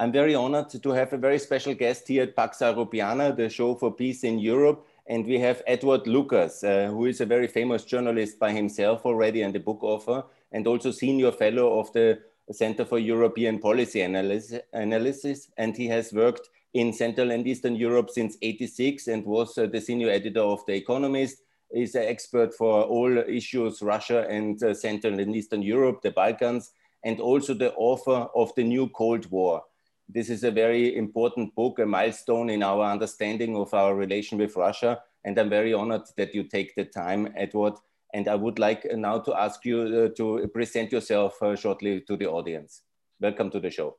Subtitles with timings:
[0.00, 3.74] I'm very honored to have a very special guest here at Pax Europiana, the show
[3.74, 4.86] for peace in Europe.
[5.08, 9.42] And we have Edward Lucas, uh, who is a very famous journalist by himself already
[9.42, 10.22] and a book author,
[10.52, 12.20] and also senior fellow of the
[12.52, 15.48] Center for European Policy Analysis.
[15.56, 19.80] And he has worked in Central and Eastern Europe since 86 and was uh, the
[19.80, 21.42] senior editor of The Economist.
[21.70, 26.70] Is an expert for all issues Russia and uh, Central and Eastern Europe, the Balkans,
[27.04, 29.64] and also the author of The New Cold War.
[30.10, 34.56] This is a very important book, a milestone in our understanding of our relation with
[34.56, 35.02] Russia.
[35.24, 37.74] And I'm very honored that you take the time, Edward.
[38.14, 42.16] And I would like now to ask you uh, to present yourself uh, shortly to
[42.16, 42.82] the audience.
[43.20, 43.98] Welcome to the show.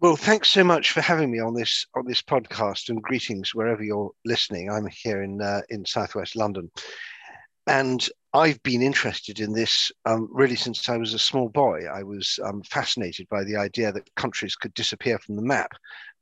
[0.00, 3.84] Well, thanks so much for having me on this on this podcast, and greetings wherever
[3.84, 4.70] you're listening.
[4.70, 6.70] I'm here in uh, in Southwest London,
[7.66, 11.86] and I've been interested in this um, really since I was a small boy.
[11.92, 15.72] I was um, fascinated by the idea that countries could disappear from the map,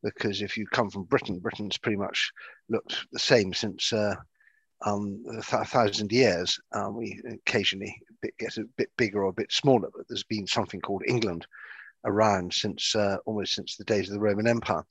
[0.02, 2.30] because if you come from Britain, Britain's pretty much
[2.68, 4.14] looked the same since uh,
[4.86, 6.58] um, a, th- a, thousand years.
[6.72, 7.94] Um, we occasionally
[8.38, 11.46] get a bit bigger or a bit smaller, but there's been something called England
[12.04, 14.84] around since uh, almost since the days of the Roman Empire.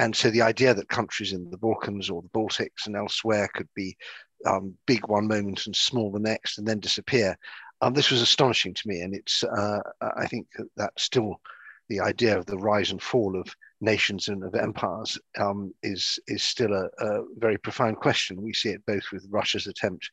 [0.00, 3.68] And so the idea that countries in the Balkans or the Baltics and elsewhere could
[3.74, 3.96] be
[4.46, 7.36] um, big one moment and small the next and then disappear,
[7.80, 9.00] um, this was astonishing to me.
[9.00, 11.40] And it's, uh, I think that still
[11.88, 16.42] the idea of the rise and fall of nations and of empires um, is is
[16.42, 18.40] still a, a, very profound question.
[18.40, 20.08] We see it both with Russia's attempt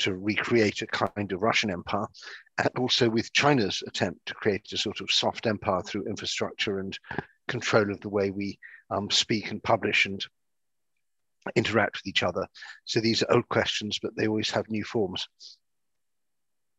[0.00, 2.06] to recreate a kind of Russian empire,
[2.58, 6.98] and also with China's attempt to create a sort of soft empire through infrastructure and
[7.46, 8.58] control of the way we
[8.90, 10.24] um, speak and publish and
[11.56, 12.46] interact with each other.
[12.84, 15.28] So these are old questions, but they always have new forms.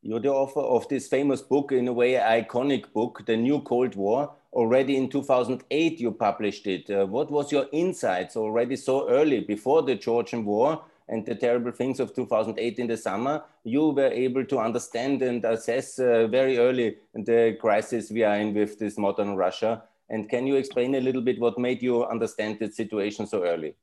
[0.03, 3.95] You're the author of this famous book, in a way, iconic book, The New Cold
[3.95, 4.33] War.
[4.51, 6.89] Already in 2008, you published it.
[6.89, 11.71] Uh, what was your insights already so early, before the Georgian War and the terrible
[11.71, 13.43] things of 2008 in the summer?
[13.63, 18.55] You were able to understand and assess uh, very early the crisis we are in
[18.55, 19.83] with this modern Russia.
[20.09, 23.75] And can you explain a little bit what made you understand the situation so early?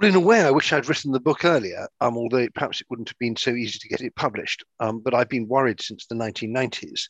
[0.00, 2.86] Well, in a way, I wish I'd written the book earlier, um, although perhaps it
[2.90, 4.64] wouldn't have been so easy to get it published.
[4.80, 7.08] Um, but I've been worried since the 1990s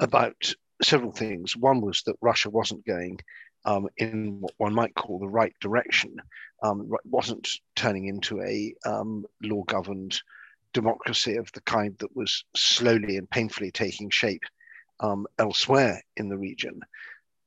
[0.00, 1.56] about several things.
[1.56, 3.18] One was that Russia wasn't going
[3.64, 6.16] um, in what one might call the right direction,
[6.62, 10.20] um, wasn't turning into a um, law governed
[10.72, 14.42] democracy of the kind that was slowly and painfully taking shape
[15.00, 16.80] um, elsewhere in the region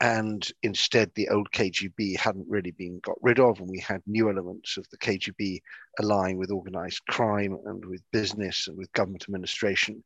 [0.02, 4.30] and instead the old KGB hadn't really been got rid of, and we had new
[4.30, 5.62] elements of the KGB
[6.00, 10.04] allying with organized crime and with business and with government administration.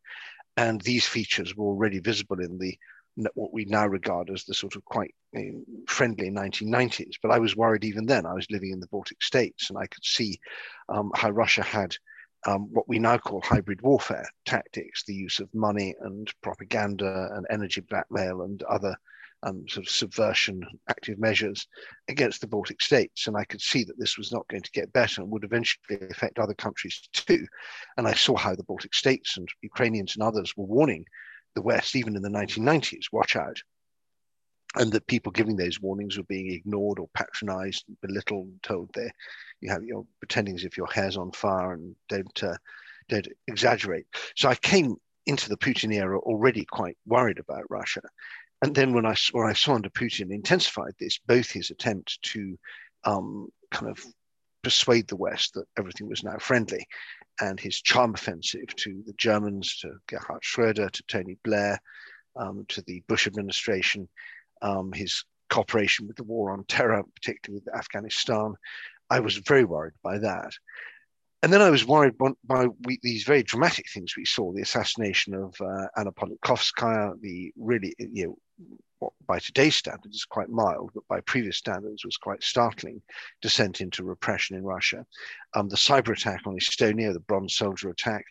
[0.57, 2.77] And these features were already visible in the
[3.35, 5.13] what we now regard as the sort of quite
[5.87, 7.13] friendly 1990s.
[7.21, 8.25] But I was worried even then.
[8.25, 10.39] I was living in the Baltic states, and I could see
[10.89, 11.95] um, how Russia had
[12.47, 17.45] um, what we now call hybrid warfare tactics, the use of money and propaganda and
[17.49, 18.97] energy blackmail and other
[19.43, 21.67] um, sort of subversion active measures
[22.07, 23.27] against the Baltic states.
[23.27, 25.99] And I could see that this was not going to get better and would eventually
[26.09, 27.45] affect other countries too.
[27.97, 31.05] And I saw how the Baltic states and Ukrainians and others were warning
[31.55, 33.57] the West, even in the 1990s, watch out.
[34.75, 39.11] And that people giving those warnings were being ignored or patronized, belittled, told they
[39.61, 42.57] you have you're pretending as if your hair's on fire and don't uh,
[43.07, 44.07] don't exaggerate.
[44.35, 44.95] So I came
[45.25, 48.01] into the Putin era already quite worried about Russia.
[48.63, 52.57] And then when I, when I saw under Putin intensified this, both his attempt to
[53.03, 54.01] um, kind of
[54.61, 56.87] persuade the West that everything was now friendly
[57.41, 61.77] and his charm offensive to the Germans, to Gerhard Schroeder, to Tony Blair,
[62.37, 64.07] um, to the Bush administration,
[64.61, 68.53] um, his cooperation with the war on terror, particularly with Afghanistan.
[69.09, 70.53] I was very worried by that.
[71.43, 72.13] And then I was worried
[72.45, 72.67] by,
[73.01, 78.25] these very dramatic things we saw: the assassination of uh, Anna Politkovskaya, the really, you
[78.25, 78.37] know,
[78.99, 83.01] what by today's standards is quite mild, but by previous standards was quite startling
[83.41, 85.05] descent into repression in Russia.
[85.53, 88.23] Um, the cyber attack on Estonia, the bronze soldier attack,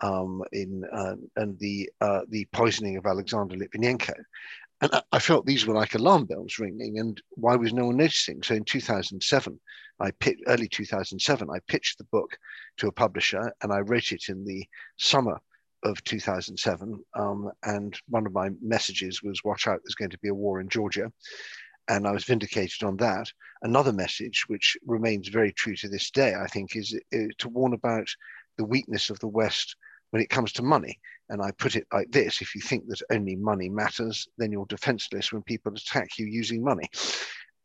[0.00, 4.14] um, in uh, and the uh, the poisoning of Alexander Litvinenko.
[4.80, 8.42] And I felt these were like alarm bells ringing, and why was no one noticing?
[8.42, 9.60] So in 2007,
[10.00, 12.36] I pit, early 2007, I pitched the book
[12.78, 14.66] to a publisher, and I wrote it in the
[14.98, 15.40] summer
[15.84, 17.04] of 2007.
[17.14, 19.80] Um, and one of my messages was, "Watch out!
[19.84, 21.12] There's going to be a war in Georgia,"
[21.88, 23.30] and I was vindicated on that.
[23.62, 27.74] Another message, which remains very true to this day, I think, is, is to warn
[27.74, 28.08] about
[28.56, 29.76] the weakness of the West
[30.10, 30.98] when it comes to money.
[31.28, 34.66] And I put it like this if you think that only money matters, then you're
[34.66, 36.88] defenseless when people attack you using money.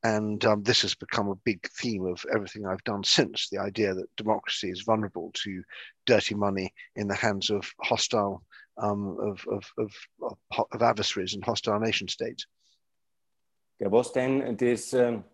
[0.03, 3.93] And um, this has become a big theme of everything I've done since the idea
[3.93, 5.61] that democracy is vulnerable to
[6.05, 8.43] dirty money in the hands of hostile,
[8.77, 10.37] um, of, of, of,
[10.71, 12.45] of, adversaries and hostile nation states.
[13.77, 15.25] There was then this um,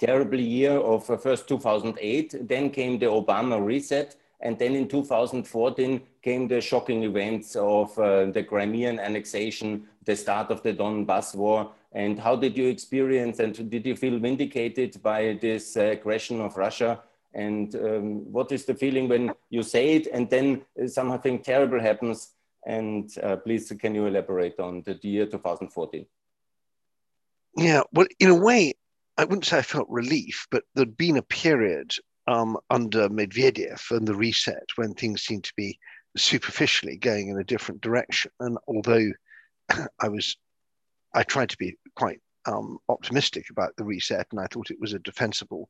[0.00, 6.02] terrible year of uh, first 2008, then came the Obama reset, and then in 2014
[6.22, 11.72] came the shocking events of uh, the Crimean annexation, the start of the Donbass war,
[11.92, 16.56] and how did you experience and did you feel vindicated by this uh, aggression of
[16.58, 17.00] Russia?
[17.32, 22.32] And um, what is the feeling when you say it and then something terrible happens?
[22.66, 26.04] And uh, please, can you elaborate on the year 2014?
[27.56, 28.74] Yeah, well, in a way,
[29.16, 31.92] I wouldn't say I felt relief, but there'd been a period
[32.26, 35.78] um, under Medvedev and the reset when things seemed to be
[36.16, 38.30] superficially going in a different direction.
[38.40, 39.10] And although
[40.00, 40.36] I was
[41.14, 44.94] I tried to be quite um, optimistic about the reset, and I thought it was
[44.94, 45.68] a defensible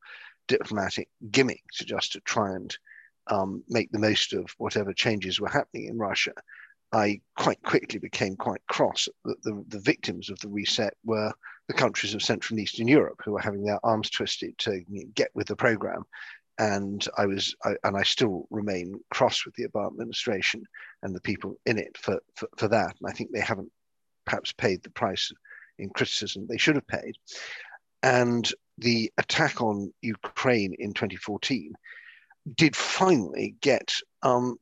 [0.49, 2.77] diplomatic gimmick to just to try and
[3.29, 6.33] um, make the most of whatever changes were happening in Russia.
[6.93, 11.33] I quite quickly became quite cross that the, the victims of the reset were
[11.67, 14.81] the countries of Central and Eastern Europe who were having their arms twisted to
[15.15, 16.05] get with the program.
[16.59, 20.63] And I was, I, and I still remain cross with the Obama administration
[21.03, 22.95] and the people in it for, for, for that.
[23.01, 23.73] And I think they haven't
[24.25, 25.33] perhaps paid the price
[25.79, 27.17] in criticism they should have paid.
[28.03, 31.73] And the attack on Ukraine in 2014
[32.55, 34.57] did finally get um,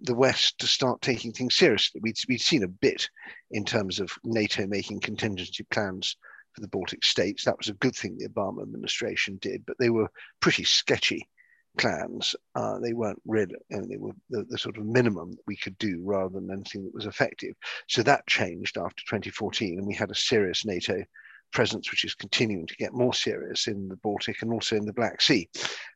[0.00, 2.00] the West to start taking things seriously.
[2.02, 3.08] We'd, we'd seen a bit
[3.50, 6.16] in terms of NATO making contingency plans
[6.56, 7.44] for the Baltic states.
[7.44, 10.08] That was a good thing the Obama administration did, but they were
[10.40, 11.28] pretty sketchy
[11.76, 12.34] plans.
[12.54, 15.76] Uh, they weren't really, and they were the, the, sort of minimum that we could
[15.76, 17.54] do rather than anything that was effective.
[17.88, 21.04] So that changed after 2014, and we had a serious NATO
[21.52, 24.94] presence, which is continuing to get more serious in the Baltic and also in the
[24.94, 25.48] Black Sea,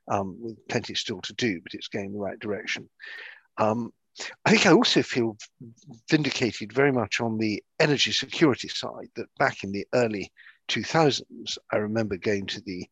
[0.08, 2.88] um, with plenty still to do, but it's going the right direction.
[3.56, 3.92] Um,
[4.44, 5.36] I think I also feel
[6.10, 9.08] vindicated very much on the energy security side.
[9.16, 10.30] That back in the early
[10.70, 12.88] 2000s, I remember going to the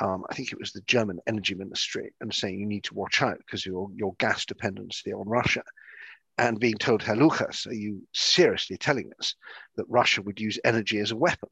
[0.00, 3.22] um, I think it was the German energy ministry, and saying you need to watch
[3.22, 5.62] out because your your gas dependency on Russia,
[6.38, 9.34] and being told, Herr Lucas, are you seriously telling us
[9.76, 11.50] that Russia would use energy as a weapon?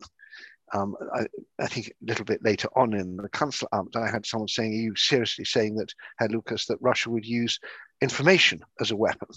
[0.72, 1.26] Um, I,
[1.58, 4.82] I, think a little bit later on in the Kanzleramt, I had someone saying, Are
[4.82, 7.58] you seriously saying that, Herr Lucas, that Russia would use
[8.02, 9.28] information as a weapon?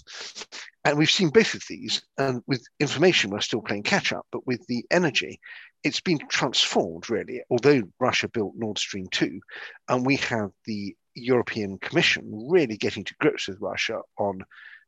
[0.84, 2.02] And we've seen both of these.
[2.18, 4.26] And with information, we're still playing catch up.
[4.30, 5.40] But with the energy,
[5.84, 9.40] it's been transformed really, although Russia built Nord Stream 2,
[9.88, 14.42] and we have the European Commission really getting to grips with Russia on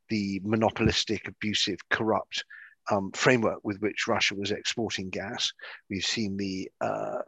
[0.08, 2.44] the monopolistic, abusive, corrupt
[2.90, 5.52] um, framework with which Russia was exporting gas.
[5.90, 7.22] We've seen the uh,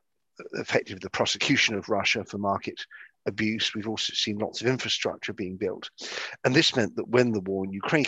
[0.52, 2.80] effective the prosecution of Russia for market
[3.26, 3.74] abuse.
[3.74, 5.90] We've also seen lots of infrastructure being built.
[6.44, 8.06] And this meant that when the war in Ukraine,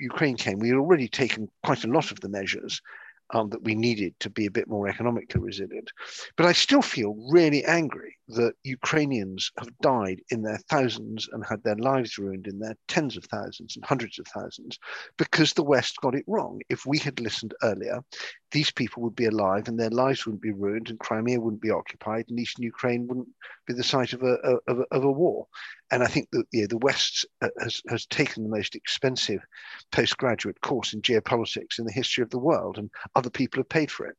[0.00, 2.80] Ukraine came, we had already taken quite a lot of the measures
[3.34, 5.90] um, that we needed to be a bit more economically resilient.
[6.36, 11.62] But I still feel really angry that Ukrainians have died in their thousands and had
[11.62, 14.78] their lives ruined in their tens of thousands and hundreds of thousands
[15.18, 16.60] because the West got it wrong.
[16.70, 18.00] If we had listened earlier,
[18.50, 21.70] these people would be alive and their lives wouldn't be ruined and Crimea wouldn't be
[21.70, 23.28] occupied and Eastern Ukraine wouldn't
[23.66, 24.34] be the site of a,
[24.68, 25.46] of a, of a war.
[25.94, 29.38] And I think that the West uh, has, has taken the most expensive
[29.92, 33.92] postgraduate course in geopolitics in the history of the world and other people have paid
[33.92, 34.16] for it.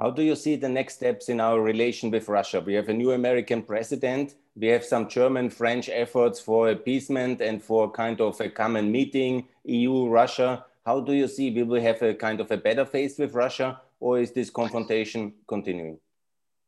[0.00, 2.62] How do you see the next steps in our relation with Russia?
[2.62, 4.36] We have a new American president.
[4.56, 9.46] We have some German, French efforts for appeasement and for kind of a common meeting,
[9.64, 10.64] EU, Russia.
[10.86, 11.50] How do you see?
[11.50, 15.34] Will we have a kind of a better face with Russia or is this confrontation
[15.46, 15.98] continuing?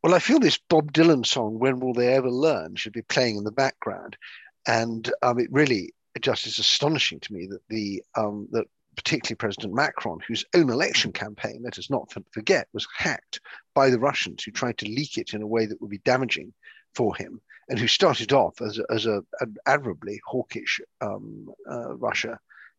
[0.06, 3.38] Well, I feel this Bob Dylan song, When Will They Ever Learn, should be playing
[3.38, 4.16] in the background.
[4.64, 9.74] And um, it really just is astonishing to me that the um, that particularly President
[9.74, 13.40] Macron, whose own election campaign, let us not forget, was hacked
[13.74, 16.52] by the Russians who tried to leak it in a way that would be damaging
[16.94, 22.38] for him, and who started off as, as a, an admirably hawkish um, uh, Russia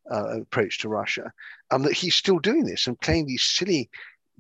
[0.10, 1.30] uh, approach to Russia,
[1.72, 3.90] um, that he's still doing this and playing these silly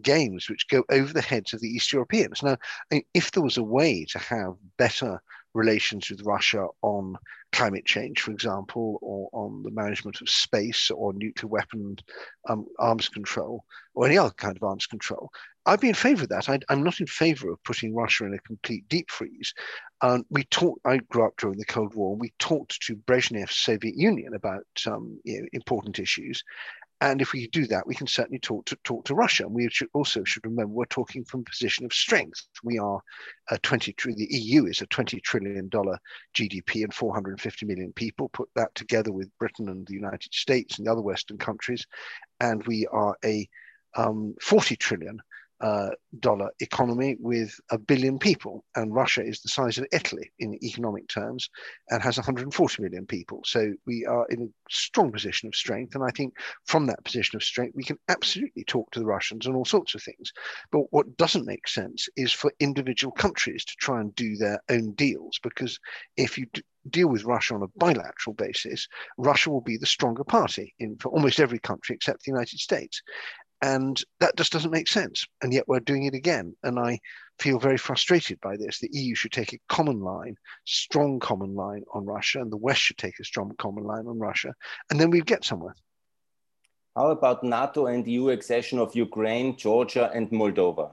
[0.01, 2.43] games which go over the heads of the East Europeans.
[2.43, 2.57] Now,
[3.13, 5.21] if there was a way to have better
[5.53, 7.17] relations with Russia on
[7.51, 11.97] climate change, for example, or on the management of space or nuclear weapon
[12.49, 13.63] um, arms control,
[13.95, 15.29] or any other kind of arms control.
[15.65, 16.47] I'd be in favor of that.
[16.49, 19.53] I, am not in favor of putting Russia in a complete deep freeze.
[20.01, 20.79] Um, we talked.
[20.85, 22.15] I grew up during the Cold War.
[22.15, 26.43] We talked to Brezhnev's Soviet Union about um, you know, important issues,
[26.99, 29.43] and if we do that, we can certainly talk to talk to Russia.
[29.45, 32.47] And we should also should remember we're talking from a position of strength.
[32.63, 32.99] We are
[33.49, 35.99] a 20 the EU is a 20 trillion dollar
[36.33, 38.29] GDP and 450 million people.
[38.29, 41.85] Put that together with Britain and the United States and the other Western countries,
[42.39, 43.47] and we are a
[43.95, 45.19] um, 40 trillion
[45.61, 50.63] uh, dollar economy with a billion people, and Russia is the size of Italy in
[50.63, 51.49] economic terms
[51.89, 53.41] and has 140 million people.
[53.45, 56.33] So we are in a strong position of strength, and I think
[56.65, 59.95] from that position of strength, we can absolutely talk to the Russians on all sorts
[59.95, 60.31] of things.
[60.71, 64.91] But what doesn't make sense is for individual countries to try and do their own
[64.93, 65.79] deals, because
[66.17, 66.45] if you
[66.89, 68.87] deal with Russia on a bilateral basis,
[69.17, 73.01] Russia will be the stronger party in for almost every country except the United States.
[73.61, 75.25] And that just doesn't make sense.
[75.41, 76.55] And yet we're doing it again.
[76.63, 76.99] And I
[77.39, 78.79] feel very frustrated by this.
[78.79, 80.35] The EU should take a common line,
[80.65, 84.19] strong common line on Russia, and the West should take a strong common line on
[84.19, 84.53] Russia.
[84.89, 85.75] And then we'd get somewhere.
[86.95, 90.91] How about NATO and EU accession of Ukraine, Georgia, and Moldova?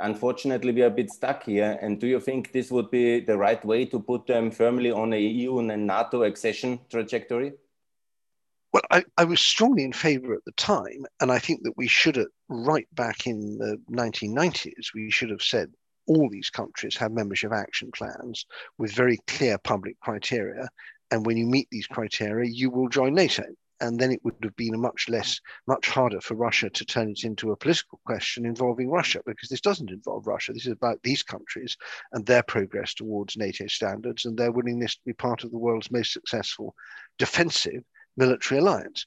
[0.00, 1.78] Unfortunately, we are a bit stuck here.
[1.80, 5.12] And do you think this would be the right way to put them firmly on
[5.12, 7.52] a EU and a NATO accession trajectory?
[8.76, 11.88] Well, I, I, was strongly in favor at the time, and I think that we
[11.88, 15.72] should have, right back in the 1990s, we should have said
[16.06, 18.44] all these countries have membership action plans
[18.76, 20.68] with very clear public criteria.
[21.10, 23.44] And when you meet these criteria, you will join NATO.
[23.80, 27.08] And then it would have been a much less, much harder for Russia to turn
[27.08, 30.52] it into a political question involving Russia, because this doesn't involve Russia.
[30.52, 31.78] This is about these countries
[32.12, 35.90] and their progress towards NATO standards and their willingness to be part of the world's
[35.90, 36.74] most successful
[37.16, 37.82] defensive
[38.16, 39.06] military alliance.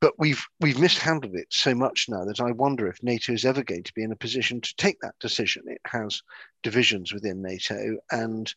[0.00, 3.62] But we've we've mishandled it so much now that I wonder if NATO is ever
[3.62, 5.62] going to be in a position to take that decision.
[5.66, 6.22] It has
[6.62, 8.52] divisions within NATO, and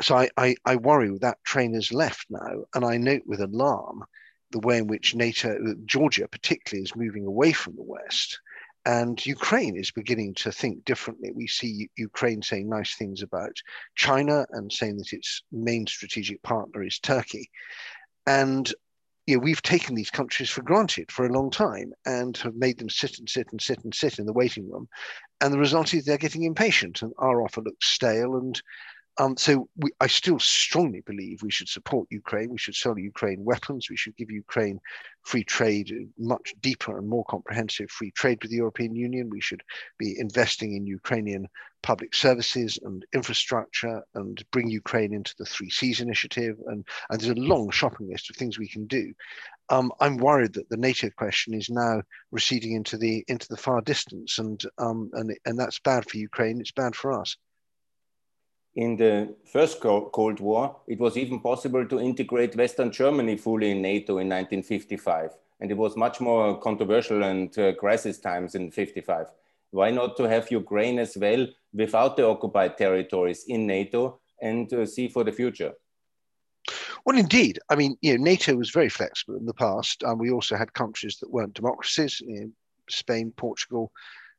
[0.00, 4.04] so I, I, I worry that train has left now, and I note with alarm
[4.52, 8.40] the way in which NATO, Georgia particularly, is moving away from the West.
[8.84, 11.32] And Ukraine is beginning to think differently.
[11.32, 13.56] We see Ukraine saying nice things about
[13.96, 17.50] China and saying that its main strategic partner is Turkey.
[18.28, 18.72] And
[19.26, 22.78] you know, we've taken these countries for granted for a long time and have made
[22.78, 24.88] them sit and sit and sit and sit in the waiting room.
[25.40, 28.60] And the result is they're getting impatient and our offer looks stale and
[29.18, 32.50] um, so we, I still strongly believe we should support Ukraine.
[32.50, 33.88] We should sell Ukraine weapons.
[33.88, 34.78] We should give Ukraine
[35.22, 39.30] free trade, much deeper and more comprehensive free trade with the European Union.
[39.30, 39.62] We should
[39.98, 41.48] be investing in Ukrainian
[41.82, 46.56] public services and infrastructure and bring Ukraine into the Three Seas initiative.
[46.66, 49.14] And, and there's a long shopping list of things we can do.
[49.70, 53.80] Um, I'm worried that the NATO question is now receding into the into the far
[53.80, 56.60] distance, and um, and and that's bad for Ukraine.
[56.60, 57.36] It's bad for us
[58.76, 63.80] in the first Cold War, it was even possible to integrate Western Germany fully in
[63.80, 65.30] NATO in 1955.
[65.60, 69.28] And it was much more controversial and uh, crisis times in 55.
[69.70, 74.84] Why not to have Ukraine as well without the occupied territories in NATO and uh,
[74.84, 75.72] see for the future?
[77.06, 77.58] Well, indeed.
[77.70, 80.04] I mean, you know, NATO was very flexible in the past.
[80.04, 82.50] Um, we also had countries that weren't democracies, you know,
[82.90, 83.90] Spain, Portugal,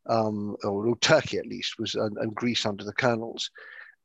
[0.08, 3.50] um, or, or, Turkey at least, was and, and Greece under the colonels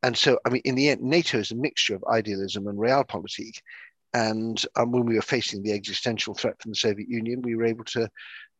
[0.02, 3.58] and so, I mean, in the end, NATO is a mixture of idealism and realpolitik.
[4.14, 7.64] And um, when we were facing the existential threat from the Soviet Union, we were
[7.64, 8.08] able to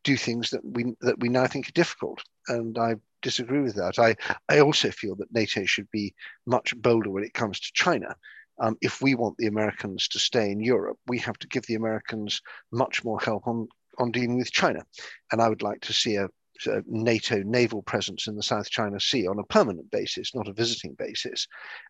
[0.04, 2.22] do things that we that we now think are difficult.
[2.48, 3.98] And I disagree with that.
[3.98, 4.16] I,
[4.48, 6.14] I also feel that NATO should be
[6.46, 8.14] much bolder when it comes to China.
[8.60, 11.74] Um, if we want the Americans to stay in Europe, we have to give the
[11.74, 13.68] Americans much more help on,
[13.98, 14.84] on dealing with China.
[15.30, 16.28] And I would like to see a
[16.66, 20.52] uh, NATO naval presence in the South China Sea on a permanent basis, not a
[20.52, 21.46] visiting basis.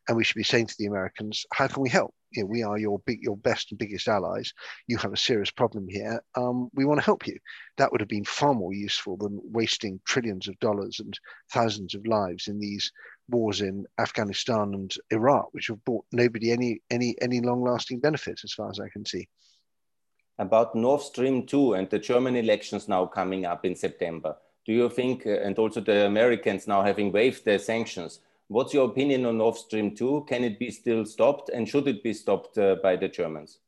[0.08, 2.14] And we should be saying to the Americans, how can we help?
[2.32, 4.52] You know, we are your big, your best and biggest allies.
[4.86, 6.22] You have a serious problem here.
[6.34, 7.38] Um, we want to help you.
[7.76, 11.18] That would have been far more useful than wasting trillions of dollars and
[11.52, 12.90] thousands of lives in these
[13.28, 18.52] wars in Afghanistan and Iraq, which have brought nobody any any any long-lasting benefits, as
[18.52, 19.28] far as I can see.
[20.38, 24.88] About Nord Stream 2 and the German elections now coming up in September do you
[24.88, 29.38] think, uh, and also the Americans now having waived their sanctions, what's your opinion on
[29.38, 30.26] Nord Stream 2?
[30.28, 33.58] Can it be still stopped and should it be stopped uh, by the Germans?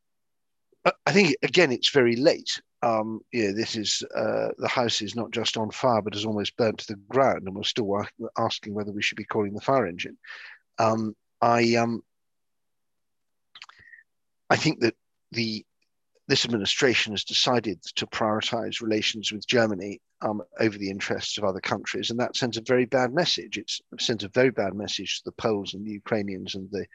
[1.06, 2.60] I think, again, it's very late.
[2.82, 6.56] Um, yeah, this is uh, the house is not just on fire, but is almost
[6.58, 8.04] burnt to the ground, and we're still
[8.36, 10.18] asking whether we should be calling the fire engine.
[10.78, 12.02] Um, I um,
[14.50, 14.94] I think that
[15.32, 15.64] the
[16.26, 21.61] this administration has decided to prioritize relations with Germany um, over the interests of other
[21.61, 23.59] countries, and that sends a very bad message.
[23.59, 26.87] It sends a very bad message to the Poles and the Ukrainians and the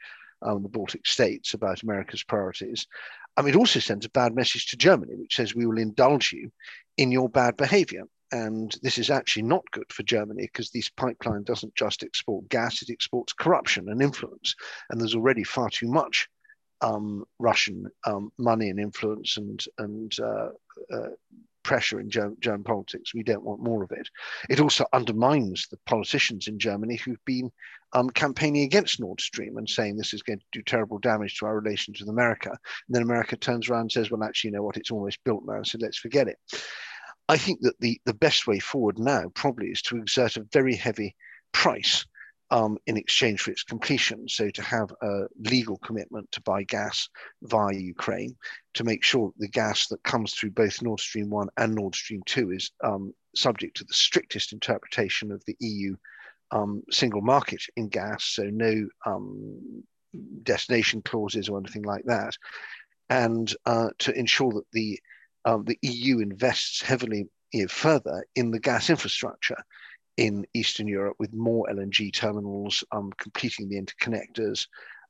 [0.42, 2.86] um, the Baltic states about America's priorities.
[3.36, 6.50] Um, it also sends a bad message to Germany, which says we will indulge you
[6.96, 8.04] in your bad behavior.
[8.32, 12.80] And this is actually not good for Germany because this pipeline doesn't just export gas,
[12.80, 14.54] it exports corruption and influence.
[14.88, 16.28] And there's already far too much
[16.82, 20.48] um, Russian um, money and influence and, and uh,
[20.92, 21.08] uh,
[21.62, 23.14] pressure in German, German, politics.
[23.14, 24.08] We don't want more of it.
[24.48, 27.50] It also undermines the politicians in Germany who've been
[27.92, 31.46] um, campaigning against Nord Stream and saying this is going to do terrible damage to
[31.46, 32.50] our relations with America.
[32.50, 32.58] And
[32.88, 35.62] then America turns around and says, well, actually, you know what, it's almost built now,
[35.62, 36.38] so let's forget it.
[37.28, 40.74] I think that the, the best way forward now probably is to exert a very
[40.74, 41.14] heavy
[41.52, 42.04] price
[42.50, 44.28] um, in exchange for its completion.
[44.28, 47.08] So to have a legal commitment to buy gas
[47.42, 48.36] via Ukraine,
[48.74, 52.22] to make sure the gas that comes through both Nord Stream 1 and Nord Stream
[52.26, 55.96] 2 is um, subject to the strictest interpretation of the EU
[56.50, 59.84] um, single market in gas, so no um,
[60.42, 62.36] destination clauses or anything like that,
[63.08, 64.98] and uh, to ensure that the
[65.44, 67.28] um, the EU invests heavily
[67.68, 69.56] further in the gas infrastructure
[70.20, 74.66] in Eastern Europe with more LNG terminals, um, completing the interconnectors,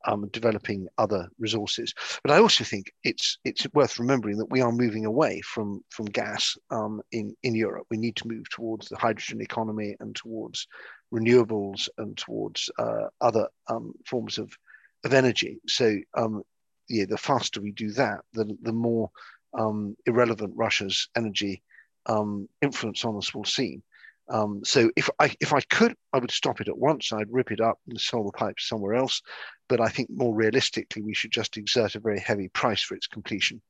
[0.06, 1.92] um, developing other resources.
[2.22, 6.06] But I also think it's it's worth remembering that we are moving away from from
[6.06, 7.88] gas um, in in Europe.
[7.90, 10.68] We need to move towards the hydrogen economy and towards
[11.12, 14.56] renewables and towards uh, other um, forms of
[15.02, 15.60] of energy.
[15.66, 16.44] So um,
[16.88, 19.10] yeah, the faster we do that, the the more
[19.58, 21.64] um, irrelevant Russia's energy
[22.06, 23.82] um, influence on us will seem.
[24.30, 27.12] Um, so if I if I could, I would stop it at once.
[27.12, 29.20] I'd rip it up and sell the pipes somewhere else.
[29.68, 33.08] But I think more realistically, we should just exert a very heavy price for its
[33.08, 33.60] completion.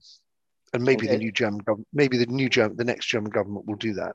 [0.73, 1.17] And maybe okay.
[1.17, 4.14] the new German government, maybe the new German, the next German government will do that.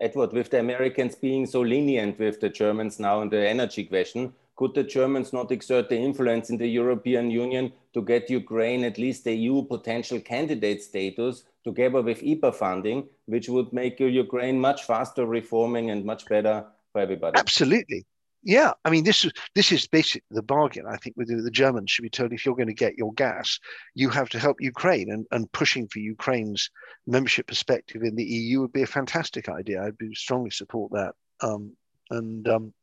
[0.00, 4.32] Edward, with the Americans being so lenient with the Germans now in the energy question,
[4.60, 8.98] could the Germans not exert the influence in the European Union to get Ukraine at
[8.98, 14.84] least the EU potential candidate status together with IPA funding, which would make Ukraine much
[14.84, 17.38] faster reforming and much better for everybody?
[17.38, 18.04] Absolutely.
[18.42, 20.84] Yeah, I mean, this is this is basically the bargain.
[20.86, 23.14] I think with the, the Germans should be told if you're going to get your
[23.14, 23.58] gas,
[23.94, 26.70] you have to help Ukraine, and, and pushing for Ukraine's
[27.06, 29.82] membership perspective in the EU would be a fantastic idea.
[29.82, 31.14] I'd be strongly support that.
[31.40, 31.74] Um,
[32.10, 32.74] and um,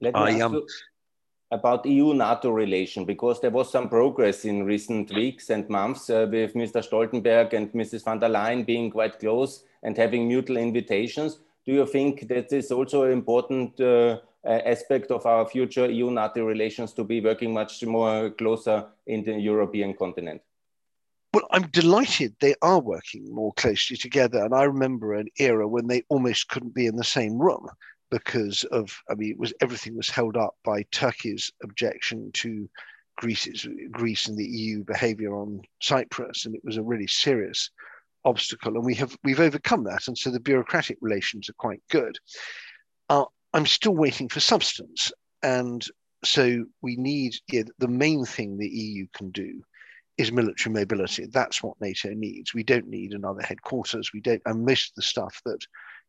[0.00, 0.66] let me ask you
[1.52, 6.54] about EU-NATO relation, because there was some progress in recent weeks and months uh, with
[6.54, 6.80] Mr.
[6.82, 8.04] Stoltenberg and Mrs.
[8.04, 11.40] van der Leyen being quite close and having mutual invitations.
[11.66, 16.92] Do you think that is also an important uh, aspect of our future EU-NATO relations
[16.94, 20.40] to be working much more closer in the European continent?
[21.34, 24.44] Well, I'm delighted they are working more closely together.
[24.44, 27.68] And I remember an era when they almost couldn't be in the same room
[28.10, 32.68] because of, I mean, it was everything was held up by Turkey's objection to
[33.16, 37.70] Greece's, Greece and the EU behavior on Cyprus, and it was a really serious
[38.24, 38.74] obstacle.
[38.76, 42.18] And we have we've overcome that, and so the bureaucratic relations are quite good.
[43.08, 45.84] Uh, I'm still waiting for substance, and
[46.24, 49.62] so we need yeah, the main thing the EU can do
[50.16, 51.26] is military mobility.
[51.26, 52.52] That's what NATO needs.
[52.52, 54.12] We don't need another headquarters.
[54.12, 55.60] We don't, and most of the stuff that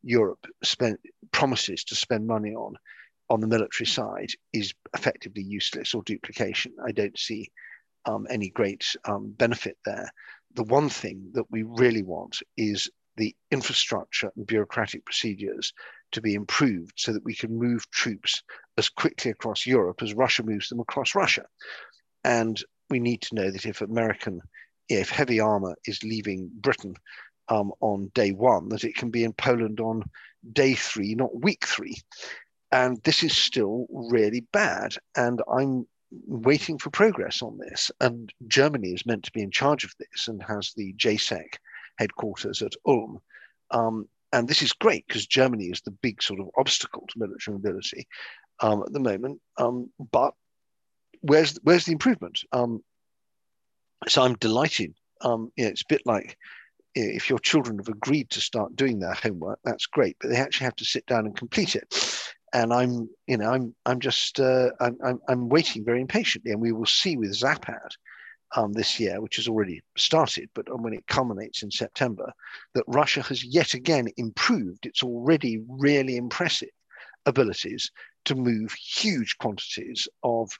[0.03, 0.99] Europe spent
[1.31, 2.75] promises to spend money on
[3.29, 6.73] on the military side is effectively useless or duplication.
[6.85, 7.49] I don't see
[8.05, 10.11] um, any great um, benefit there.
[10.55, 15.73] The one thing that we really want is the infrastructure and bureaucratic procedures
[16.11, 18.43] to be improved so that we can move troops
[18.77, 21.45] as quickly across Europe as Russia moves them across Russia.
[22.25, 24.41] And we need to know that if American,
[24.89, 26.95] if heavy armor is leaving Britain
[27.51, 30.03] um, on day one, that it can be in Poland on
[30.53, 31.97] day three, not week three.
[32.71, 34.95] And this is still really bad.
[35.17, 35.85] And I'm
[36.27, 37.91] waiting for progress on this.
[37.99, 41.55] And Germany is meant to be in charge of this and has the JSEC
[41.97, 43.19] headquarters at Ulm.
[43.71, 47.57] Um, and this is great because Germany is the big sort of obstacle to military
[47.57, 48.07] mobility
[48.61, 49.41] um, at the moment.
[49.57, 50.33] Um, but
[51.19, 52.39] where's where's the improvement?
[52.53, 52.81] Um,
[54.07, 54.93] so I'm delighted.
[55.19, 56.37] Um, you know, it's a bit like
[56.95, 60.65] if your children have agreed to start doing their homework, that's great, but they actually
[60.65, 61.93] have to sit down and complete it.
[62.53, 66.61] And I'm, you know, I'm, I'm just, uh, I'm, I'm, I'm, waiting very impatiently, and
[66.61, 67.89] we will see with Zapad
[68.57, 72.31] um, this year, which has already started, but when it culminates in September,
[72.73, 76.69] that Russia has yet again improved its already really impressive
[77.25, 77.89] abilities
[78.25, 80.51] to move huge quantities of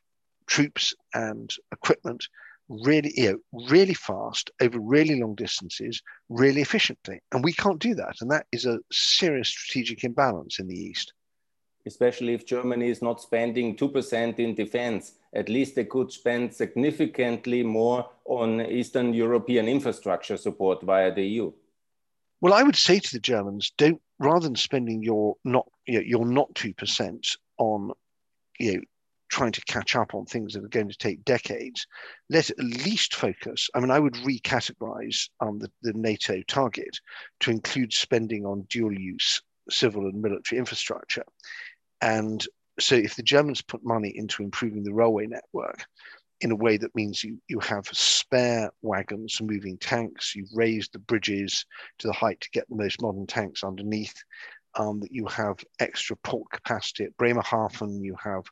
[0.48, 2.28] troops and equipment
[2.71, 7.21] really, you know, really fast over really long distances, really efficiently.
[7.31, 8.15] And we can't do that.
[8.21, 11.13] And that is a serious strategic imbalance in the East.
[11.86, 17.63] Especially if Germany is not spending 2% in defense, at least they could spend significantly
[17.63, 21.51] more on Eastern European infrastructure support via the EU.
[22.39, 26.05] Well, I would say to the Germans, don't rather than spending your not you know,
[26.05, 27.91] your not two percent on
[28.60, 28.81] you know
[29.32, 31.88] trying to catch up on things that are going to take decades,
[32.30, 33.70] let at least focus.
[33.74, 37.00] I mean, I would recategorize um, the, the NATO target
[37.39, 41.24] to include spending on dual use civil and military infrastructure.
[42.02, 42.46] And
[42.80, 45.86] so if the Germans put money into improving the railway network,
[46.41, 50.91] in a way that means you, you have spare wagons for moving tanks, you've raised
[50.91, 51.65] the bridges
[52.00, 54.15] to the height to get the most modern tanks underneath,
[54.76, 58.44] um, that you have extra port capacity at Bremerhaven, you have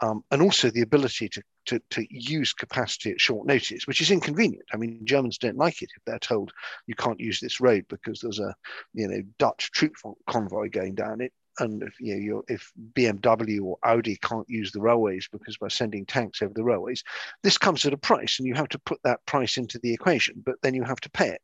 [0.00, 4.10] um, and also the ability to, to, to use capacity at short notice, which is
[4.10, 4.64] inconvenient.
[4.72, 6.52] I mean, Germans don't like it if they're told
[6.86, 8.54] you can't use this road because there's a
[8.94, 9.94] you know Dutch troop
[10.26, 14.80] convoy going down it, and if you know if BMW or Audi can't use the
[14.80, 17.04] railways because we're sending tanks over the railways,
[17.42, 20.42] this comes at a price, and you have to put that price into the equation.
[20.44, 21.42] But then you have to pay it,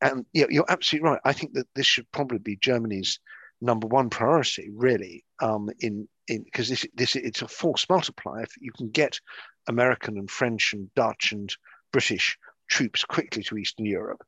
[0.00, 1.20] and you know, you're absolutely right.
[1.24, 3.20] I think that this should probably be Germany's
[3.60, 8.42] number one priority, really, um, in in because this this it's a force multiplier.
[8.42, 9.20] If you can get
[9.68, 11.54] American and French and Dutch and
[11.92, 14.22] British troops quickly to Eastern Europe,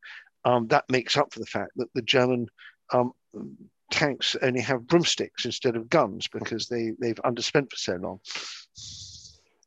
[0.44, 2.48] um, that makes up for the fact that the German
[2.92, 3.12] um,
[3.90, 8.20] tanks only have broomsticks instead of guns because they they've underspent for so long.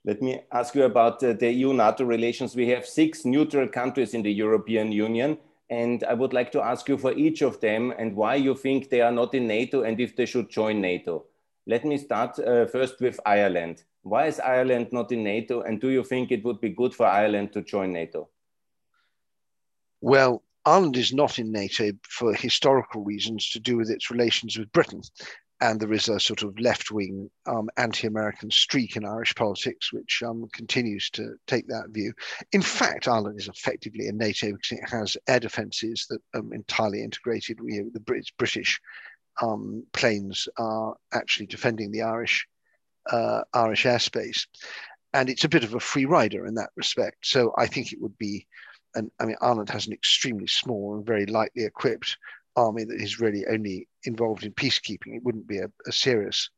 [0.05, 2.55] Let me ask you about uh, the EU-NATO relations.
[2.55, 5.37] We have six neutral countries in the European Union.
[5.69, 8.89] And I would like to ask you for each of them and why you think
[8.89, 11.25] they are not in NATO and if they should join NATO.
[11.67, 13.83] Let me start uh, first with Ireland.
[14.01, 15.61] Why is Ireland not in NATO?
[15.61, 18.29] And do you think it would be good for Ireland to join NATO?
[19.99, 24.71] Well, Ireland is not in NATO for historical reasons to do with its relations with
[24.71, 25.01] Britain.
[25.59, 29.91] And there is a sort of left wing um, anti American streak in Irish politics,
[29.91, 32.13] which um, continues to take that view.
[32.53, 36.53] In fact, Ireland is effectively in NATO because it has air defences that are um,
[36.53, 37.59] entirely integrated.
[37.59, 38.79] with the British
[39.41, 42.47] um, planes are actually defending the Irish
[43.09, 44.47] uh, Irish airspace,
[45.13, 47.17] and it's a bit of a free rider in that respect.
[47.23, 48.47] So I think it would be,
[48.95, 52.17] and I mean Ireland has an extremely small and very lightly equipped
[52.57, 55.15] army that is really only involved in peacekeeping.
[55.15, 56.49] It wouldn't be a, a serious,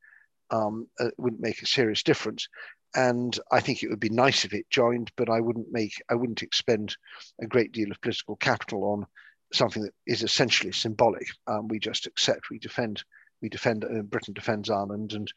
[0.49, 2.47] um, uh, wouldn't make a serious difference.
[2.95, 6.15] And I think it would be nice if it joined, but I wouldn't make, I
[6.15, 6.95] wouldn't expend
[7.41, 9.05] a great deal of political capital on
[9.53, 11.27] something that is essentially symbolic.
[11.47, 13.03] Um, we just accept, we defend,
[13.41, 13.83] we defend.
[13.83, 15.31] Uh, Britain defends Ireland, and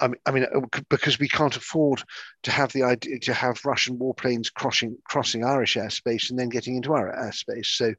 [0.00, 2.02] I mean, I mean, uh, because we can't afford
[2.42, 6.76] to have the idea to have Russian warplanes crossing crossing Irish airspace and then getting
[6.76, 7.66] into our airspace.
[7.66, 7.94] So.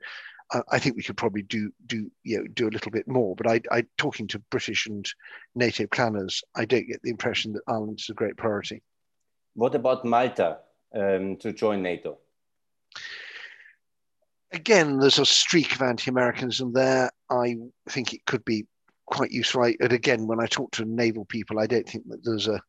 [0.54, 3.36] Uh, I think we could probably do do you know do a little bit more,
[3.36, 5.04] but I, I talking to British and
[5.56, 8.84] NATO planners, I don't get the impression that Ireland is a great priority.
[9.56, 10.60] What about Malta
[10.94, 12.20] um, to join NATO?
[14.52, 17.12] Again, there's a streak of anti-Americanism there.
[17.30, 17.56] I
[17.90, 18.66] think it could be
[19.06, 19.64] quite useful.
[19.64, 22.62] I, and again, when I talk to naval people, I don't think that there's a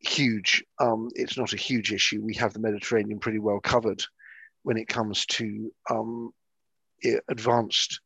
[0.00, 0.64] huge.
[0.78, 2.22] Um, it's not a huge issue.
[2.22, 4.02] We have the Mediterranean pretty well covered
[4.62, 6.32] when it comes to um,
[7.28, 8.00] advanced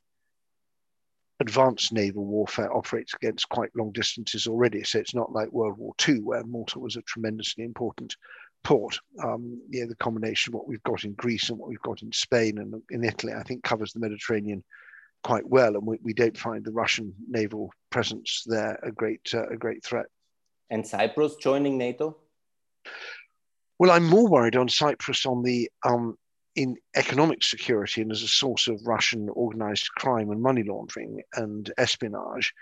[1.40, 4.84] advanced naval warfare operates against quite long distances already.
[4.84, 8.14] So it's not like World War II, where Malta was a tremendously important
[8.64, 8.98] port.
[9.22, 12.12] Um, yeah, the combination of what we've got in Greece and what we've got in
[12.12, 14.64] Spain and in Italy, I think, covers the Mediterranean
[15.22, 19.48] quite well, and we, we don't find the Russian naval presence there a great uh,
[19.48, 20.06] a great threat.
[20.70, 22.16] And Cyprus joining NATO?
[23.78, 26.16] Well, I'm more worried on Cyprus on the um,
[26.54, 31.70] in economic security and as a source of Russian organized crime and money laundering and
[31.78, 32.52] espionage.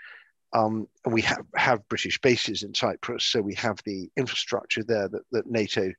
[0.53, 5.07] Um, and we have, have British bases in Cyprus, so we have the infrastructure there
[5.07, 5.91] that, that NATO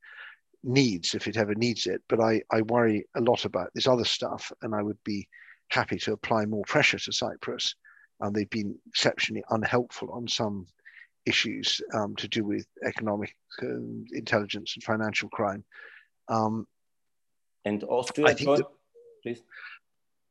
[0.62, 2.02] needs if it ever needs it.
[2.08, 5.26] But I, I worry a lot about this other stuff, and I would be
[5.70, 7.74] happy to apply more pressure to Cyprus.
[8.20, 10.66] And they've been exceptionally unhelpful on some
[11.26, 13.66] issues um, to do with economic uh,
[14.12, 15.64] intelligence and financial crime.
[16.28, 16.66] Um,
[17.64, 18.34] and Austria,
[19.22, 19.42] please.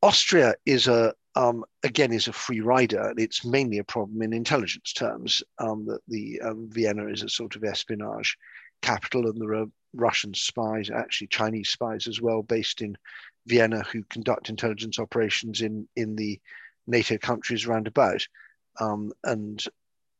[0.02, 3.10] Austria is a um, again is a free rider.
[3.10, 7.30] And it's mainly a problem in intelligence terms um, that the um, Vienna is a
[7.30, 8.38] sort of espionage
[8.82, 12.98] capital, and there are Russian spies, actually Chinese spies as well, based in
[13.48, 16.40] Vienna, who conduct intelligence operations in in the
[16.88, 18.28] NATO countries roundabout.
[18.80, 19.64] Um, and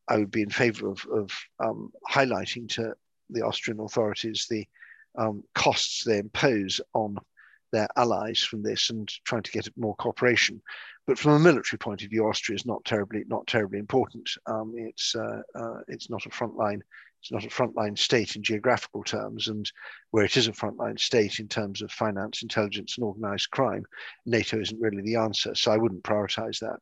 [0.08, 2.94] I would be in favour of, of um, highlighting to
[3.30, 4.68] the Austrian authorities the
[5.18, 7.18] um, costs they impose on
[7.72, 10.62] their allies from this and trying to get more cooperation.
[11.08, 14.30] But from a military point of view, Austria is not terribly not terribly important.
[14.46, 16.82] Um, it's uh, uh, it's not a frontline
[17.22, 19.72] it's not a frontline state in geographical terms, and
[20.10, 23.86] where it is a frontline state in terms of finance, intelligence, and organized crime,
[24.26, 25.54] NATO isn't really the answer.
[25.54, 26.80] So I wouldn't prioritize that.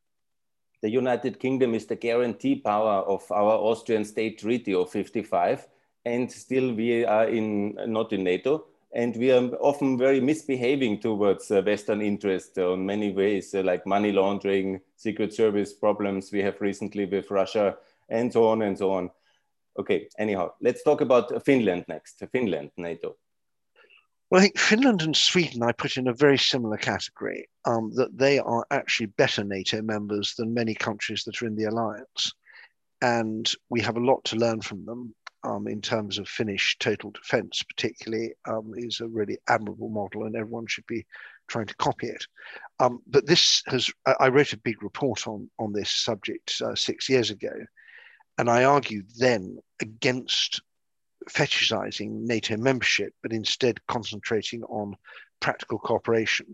[0.80, 5.68] The United Kingdom is the guarantee power of our Austrian state treaty of 55,
[6.06, 11.50] and still we are in not in NATO and we are often very misbehaving towards
[11.50, 16.60] uh, Western interests on many ways, uh, like money laundering, secret service problems we have
[16.60, 17.76] recently with Russia,
[18.08, 19.10] and so on and so on.
[19.78, 22.22] Okay, anyhow, let's talk about Finland next.
[22.32, 23.16] Finland, NATO.
[24.30, 28.16] Well, I think Finland and Sweden I put in a very similar category, um, that
[28.16, 32.32] they are actually better NATO members than many countries that are in the alliance.
[33.02, 37.10] And we have a lot to learn from them um, in terms of Finnish total
[37.10, 41.06] defense, particularly, um, is a really admirable model, and everyone should be
[41.48, 42.26] trying to copy it.
[42.78, 47.08] Um, but this has, I wrote a big report on, on this subject uh, six
[47.08, 47.52] years ago,
[48.38, 50.62] and I argued then against
[51.28, 54.96] fetishizing NATO membership, but instead concentrating on
[55.40, 56.46] practical cooperation.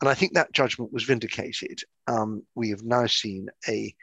[0.00, 1.80] And I think that judgment was vindicated.
[2.06, 3.94] Um, we have now seen a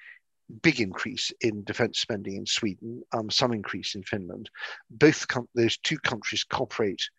[0.62, 4.49] big increase in defense spending in Sweden, um, some increase in Finland.
[4.89, 7.10] Both com- those two countries cooperate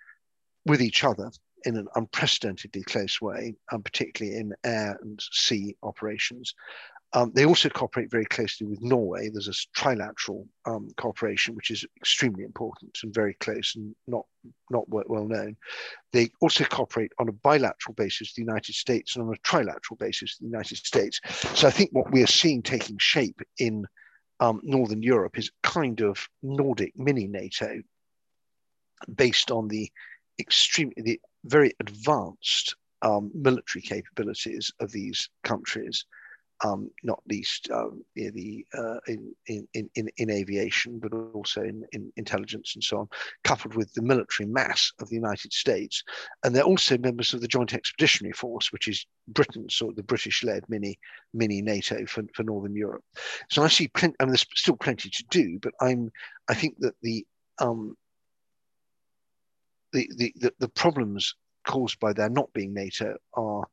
[0.66, 1.30] with each other
[1.64, 6.54] in an unprecedentedly close way, um, particularly in air and sea operations.
[7.14, 9.28] Um, they also cooperate very closely with Norway.
[9.28, 14.26] There's a trilateral um, cooperation, which is extremely important and very close and not,
[14.68, 15.56] not well known.
[16.12, 19.96] They also cooperate on a bilateral basis with the United States and on a trilateral
[19.98, 21.20] basis with the United States.
[21.54, 23.86] So I think what we are seeing taking shape in
[24.40, 27.80] um, Northern Europe is kind of Nordic mini NATO
[29.14, 29.88] based on the
[30.40, 36.06] extreme, the very advanced um, military capabilities of these countries
[36.62, 41.84] um, not least um, in, the, uh, in, in, in, in aviation, but also in,
[41.92, 43.08] in intelligence and so on,
[43.42, 46.02] coupled with the military mass of the United States.
[46.42, 50.02] And they're also members of the Joint Expeditionary Force, which is Britain's sort of the
[50.02, 50.98] British-led mini
[51.32, 53.04] mini NATO for, for Northern Europe.
[53.50, 54.14] So I see plenty.
[54.20, 56.10] I mean, there's still plenty to do, but I'm
[56.48, 57.26] I think that the
[57.58, 57.96] um,
[59.92, 61.36] the, the, the, the problems
[61.66, 63.64] caused by there not being NATO are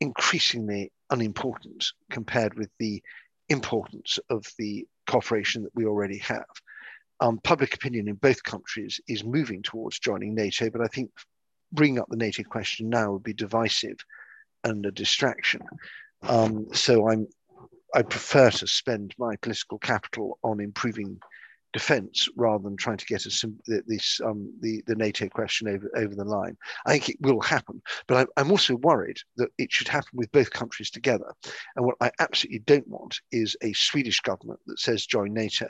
[0.00, 3.02] increasingly unimportant compared with the
[3.48, 6.46] importance of the cooperation that we already have.
[7.20, 11.10] Um, public opinion in both countries is moving towards joining NATO, but I think
[11.72, 13.96] bringing up the NATO question now would be divisive
[14.64, 15.62] and a distraction.
[16.22, 17.28] Um, so I'm
[17.94, 21.18] I prefer to spend my political capital on improving
[21.80, 23.30] defence rather than trying to get a,
[23.86, 26.56] this um, the the NATO question over over the line.
[26.86, 30.32] I think it will happen, but I'm, I'm also worried that it should happen with
[30.32, 31.30] both countries together.
[31.74, 35.68] And what I absolutely don't want is a Swedish government that says join NATO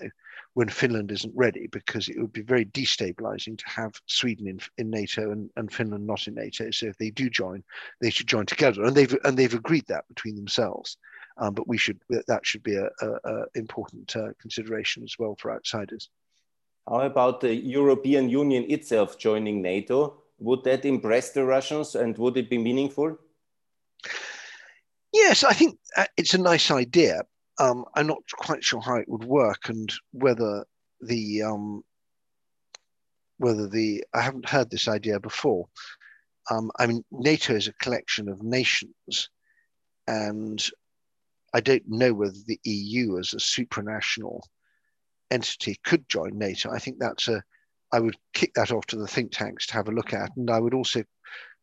[0.55, 4.89] when Finland isn't ready, because it would be very destabilizing to have Sweden in, in
[4.91, 6.71] NATO and, and Finland not in NATO.
[6.71, 7.63] So if they do join,
[8.01, 10.99] they should join together, and they've and they've agreed that between themselves.
[11.39, 15.37] Um, but we should that should be a, a, a important uh, consideration as well
[15.39, 16.09] for outsiders.
[16.89, 20.23] How about the European Union itself joining NATO?
[20.39, 23.19] Would that impress the Russians, and would it be meaningful?
[25.13, 27.23] Yes, I think uh, it's a nice idea.
[27.59, 30.65] Um, I'm not quite sure how it would work and whether
[31.01, 31.83] the um,
[33.39, 35.69] whether the I haven't heard this idea before.
[36.51, 39.31] Um, I mean, NATO is a collection of nations,
[40.07, 40.65] and
[41.57, 44.43] I don't know whether the EU as a supranational
[45.31, 46.71] entity could join NATO.
[46.71, 47.43] I think that's a,
[47.91, 50.31] I would kick that off to the think tanks to have a look at.
[50.37, 51.03] And I would also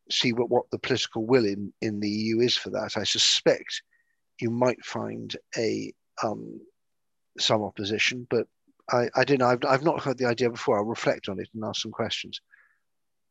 [0.10, 2.98] see what, what the political will in, in the EU is for that.
[2.98, 3.84] I suspect
[4.42, 6.60] you might find a um,
[7.38, 8.48] some opposition, but
[8.92, 9.48] I, I don't know.
[9.48, 10.80] I've, I've not heard the idea before.
[10.80, 12.42] I'll reflect on it and ask some questions.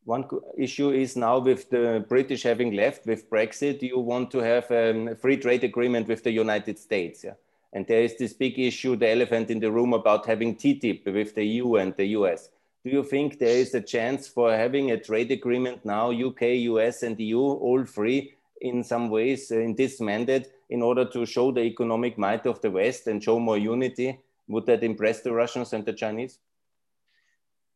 [0.05, 0.25] One
[0.57, 5.15] issue is now with the British having left with Brexit, you want to have a
[5.15, 7.23] free trade agreement with the United States.
[7.23, 7.35] Yeah?
[7.71, 11.33] And there is this big issue, the elephant in the room about having TTIP with
[11.35, 12.49] the EU and the US.
[12.83, 16.41] Do you think there is a chance for having a trade agreement now, UK,
[16.73, 21.25] US, and EU, all free in some ways uh, in this mandate in order to
[21.25, 24.19] show the economic might of the West and show more unity?
[24.49, 26.39] Would that impress the Russians and the Chinese?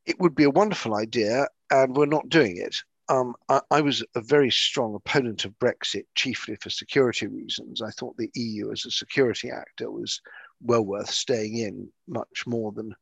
[0.06, 2.76] It would be a wonderful idea and we're not doing it.
[3.10, 7.82] Um, I, I, was a very strong opponent of Brexit, chiefly for security reasons.
[7.82, 10.22] I thought the EU as a security actor was
[10.62, 12.94] well worth staying in, much more than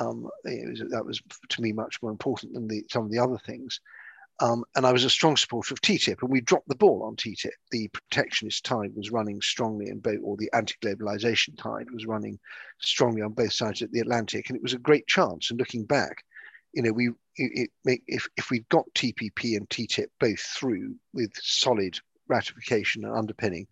[0.00, 3.38] Um, was, that was to me much more important than the, some of the other
[3.38, 3.80] things.
[4.40, 7.14] Um, and I was a strong supporter of TTIP, and we dropped the ball on
[7.14, 7.52] TTIP.
[7.70, 12.40] The protectionist tide was running strongly in both, or the anti-globalization tide was running
[12.80, 15.50] strongly on both sides of the Atlantic, and it was a great chance.
[15.50, 16.24] And looking back,
[16.74, 21.30] you know, we it, it, if if we'd got TPP and TTIP both through with
[21.40, 23.66] solid ratification and underpinning,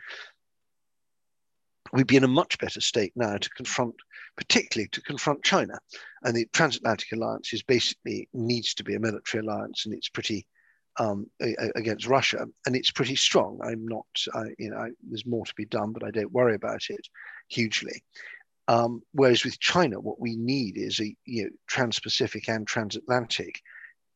[1.93, 3.95] we'd be in a much better state now to confront,
[4.37, 5.79] particularly to confront China.
[6.23, 10.47] And the transatlantic alliance is basically needs to be a military alliance, and it's pretty
[10.99, 11.31] um,
[11.75, 13.59] against Russia, and it's pretty strong.
[13.65, 16.55] I'm not, I, you know, I, there's more to be done, but I don't worry
[16.55, 17.09] about it
[17.49, 18.03] hugely.
[18.69, 23.61] Um, whereas with China, what we need is a you know, trans-Pacific and transatlantic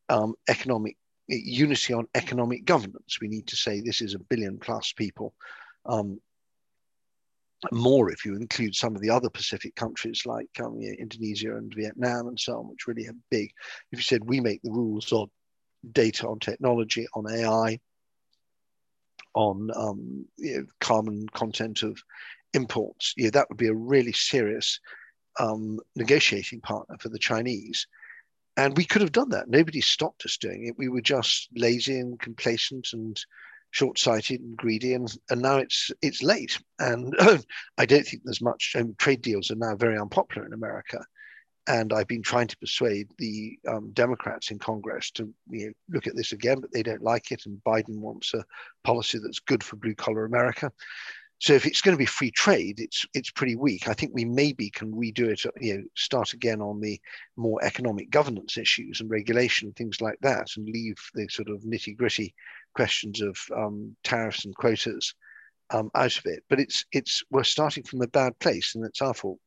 [0.09, 0.97] um, economic
[1.29, 3.19] unity on economic governance.
[3.21, 5.35] We need to say this is a billion plus people
[5.85, 6.21] um,
[7.73, 11.57] more if you include some of the other Pacific countries like um, you know, Indonesia
[11.57, 13.51] and Vietnam and so on, which really have big.
[13.93, 15.29] If you said we make the rules on
[15.93, 17.79] data, on technology, on AI,
[19.35, 21.99] on um, you know, carbon content of
[22.57, 24.81] imports, know, that would be a really serious
[25.39, 27.87] um, negotiating partner for the Chinese.
[28.57, 29.49] And we could have done that.
[29.49, 30.79] Nobody stopped us doing it.
[30.79, 33.21] We were just lazy and complacent and
[33.73, 36.59] short-sighted and greedy, and, and now it's it's late.
[36.79, 37.15] And
[37.79, 38.75] I don't think there's much.
[38.75, 41.05] Um, trade deals are now very unpopular in America,
[41.67, 46.07] and I've been trying to persuade the um, Democrats in Congress to you know, look
[46.07, 47.43] at this again, but they don't like it.
[47.45, 48.45] And Biden wants a
[48.85, 50.73] policy that's good for blue-collar America.
[51.39, 53.89] So if it's going to be free trade, it's it's pretty weak.
[53.89, 56.99] I think we maybe can redo it, you know, start again on the
[57.37, 61.97] more economic governance issues and regulation, things like that, and leave the sort of nitty
[61.97, 62.35] gritty
[62.75, 65.15] questions of um, tariffs and quotas
[65.71, 66.43] um, out of it.
[66.49, 69.39] But it's it's we're starting from a bad place, and it's our fault.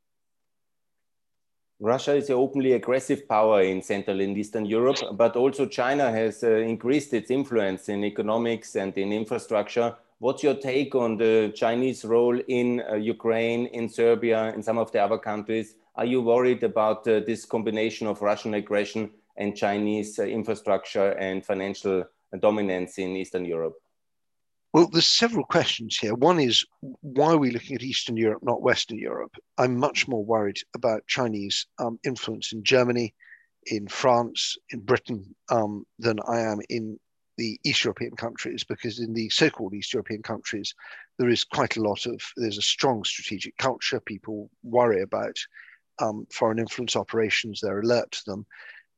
[1.79, 6.43] Russia is an openly aggressive power in Central and Eastern Europe, but also China has
[6.43, 12.03] uh, increased its influence in economics and in infrastructure What's your take on the Chinese
[12.03, 15.75] role in uh, Ukraine, in Serbia, in some of the other countries?
[15.95, 21.45] Are you worried about uh, this combination of Russian aggression and Chinese uh, infrastructure and
[21.45, 22.03] financial
[22.37, 23.75] dominance in Eastern Europe?
[24.73, 26.13] Well, there's several questions here.
[26.13, 29.31] One is why are we looking at Eastern Europe, not Western Europe?
[29.57, 33.15] I'm much more worried about Chinese um, influence in Germany,
[33.67, 36.99] in France, in Britain um, than I am in
[37.39, 40.75] the East European countries, because in the so-called East European countries,
[41.17, 44.01] there is quite a lot of there's a strong strategic culture.
[44.01, 45.37] People worry about
[45.99, 48.45] um, foreign influence operations; they're alert to them,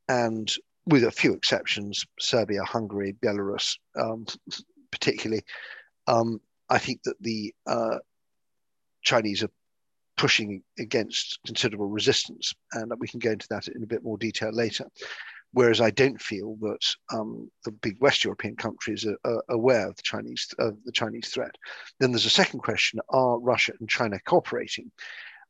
[0.09, 0.53] and
[0.87, 4.25] with a few exceptions, Serbia, Hungary, Belarus, um,
[4.91, 5.43] particularly,
[6.07, 7.99] um, I think that the uh,
[9.03, 9.51] Chinese are
[10.17, 14.51] pushing against considerable resistance, and we can go into that in a bit more detail
[14.51, 14.85] later.
[15.53, 19.95] Whereas I don't feel that um, the big West European countries are, are, aware of
[19.97, 21.55] the Chinese of the Chinese threat.
[21.99, 24.91] Then there's a second question: Are Russia and China cooperating?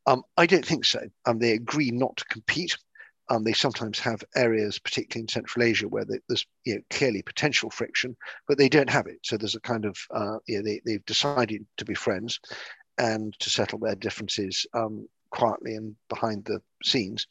[0.06, 1.00] Um, I don't think so.
[1.26, 2.76] Um, they agree not to compete.
[3.28, 7.22] Um, they sometimes have areas, particularly in Central Asia, where they, there's you know, clearly
[7.22, 8.16] potential friction,
[8.48, 9.20] but they don't have it.
[9.22, 12.40] So there's a kind of uh, you know, they, they've decided to be friends
[12.98, 17.26] and to settle their differences um, quietly and behind the scenes,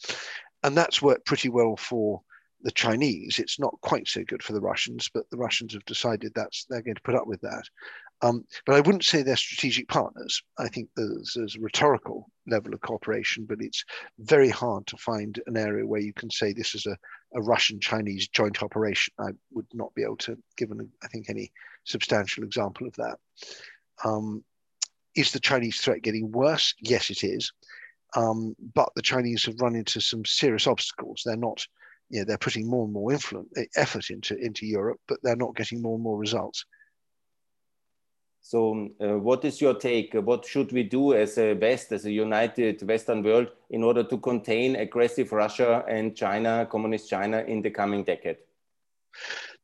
[0.63, 2.21] and that's worked pretty well for
[2.63, 6.31] the Chinese, it's not quite so good for the Russians, but the Russians have decided
[6.33, 7.63] that's they're going to put up with that.
[8.23, 10.43] Um, but I wouldn't say they're strategic partners.
[10.59, 13.83] I think there's, there's, a rhetorical level of cooperation, but it's
[14.19, 16.95] very hard to find an area where you can say this is a,
[17.33, 19.13] a Russian-Chinese joint operation.
[19.19, 21.51] I would not be able to give, an, I think, any
[21.85, 23.17] substantial example of that.
[24.05, 24.43] Um,
[25.15, 26.75] is the Chinese threat getting worse?
[26.79, 27.51] Yes, it is.
[28.15, 31.23] Um, but the Chinese have run into some serious obstacles.
[31.25, 31.65] They're not
[32.11, 35.37] you know, they're putting more and more influence, eh, effort into, into Europe, but they're
[35.37, 36.65] not getting more and more results.
[38.41, 40.13] So, uh, what is your take?
[40.13, 44.17] What should we do as a West, as a united Western world, in order to
[44.17, 48.37] contain aggressive Russia and China, communist China, in the coming decade?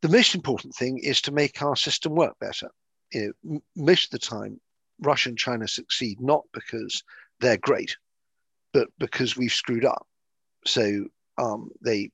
[0.01, 2.69] The most important thing is to make our system work better.
[3.11, 4.61] You know, most of the time,
[5.01, 7.03] Russia and China succeed not because
[7.41, 7.97] they're great,
[8.73, 10.07] but because we've screwed up.
[10.65, 11.07] So
[11.37, 12.11] um, they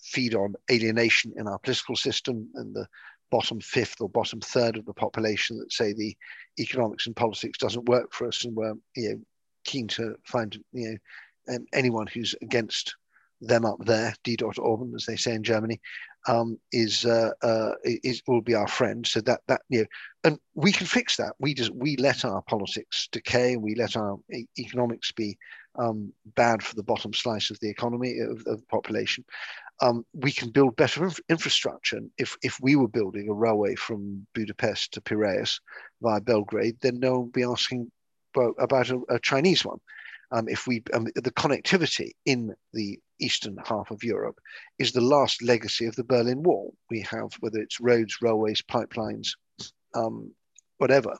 [0.00, 2.86] feed on alienation in our political system and the
[3.30, 6.16] bottom fifth or bottom third of the population that say the
[6.58, 9.20] economics and politics doesn't work for us and we're you know
[9.64, 10.98] keen to find you
[11.46, 12.94] know anyone who's against
[13.40, 14.36] them up there, D.
[14.36, 15.80] dot Orban, as they say in Germany,
[16.26, 19.06] um, is uh, uh, is will be our friend.
[19.06, 19.86] So that that you know,
[20.24, 21.34] and we can fix that.
[21.38, 23.56] We just we let our politics decay.
[23.56, 24.18] We let our
[24.58, 25.38] economics be
[25.78, 29.24] um, bad for the bottom slice of the economy of, of the population.
[29.80, 32.00] Um, we can build better inf- infrastructure.
[32.18, 35.60] If if we were building a railway from Budapest to Piraeus
[36.02, 37.90] via Belgrade, then no one would be asking
[38.34, 39.78] about, about a, a Chinese one
[40.30, 44.38] um, if we um, the connectivity in the eastern half of Europe
[44.78, 46.74] is the last legacy of the Berlin Wall.
[46.90, 49.30] We have whether it's roads, railways, pipelines,
[49.94, 50.32] um,
[50.78, 51.16] whatever.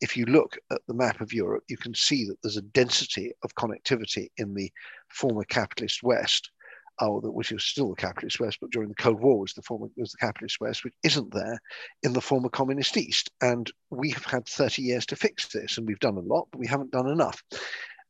[0.00, 3.32] If you look at the map of Europe, you can see that there's a density
[3.42, 4.70] of connectivity in the
[5.08, 6.50] former capitalist West.
[6.98, 9.88] Uh, which is still the capitalist West, but during the Cold War was the former
[9.96, 11.58] was the capitalist West, which isn't there
[12.02, 13.30] in the former communist East.
[13.40, 16.60] And we have had 30 years to fix this, and we've done a lot, but
[16.60, 17.42] we haven't done enough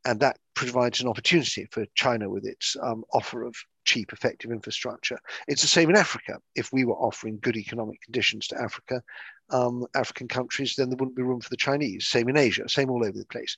[0.05, 3.55] and that provides an opportunity for China with its um, offer of
[3.85, 5.19] cheap, effective infrastructure.
[5.49, 6.39] It's the same in Africa.
[6.55, 9.03] If we were offering good economic conditions to Africa,
[9.51, 12.07] um, African countries, then there wouldn't be room for the Chinese.
[12.07, 13.57] Same in Asia, same all over the place.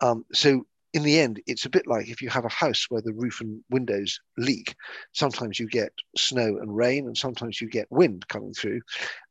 [0.00, 0.64] Um, so
[0.94, 3.40] in the end, it's a bit like if you have a house where the roof
[3.40, 4.74] and windows leak.
[5.12, 8.80] Sometimes you get snow and rain, and sometimes you get wind coming through.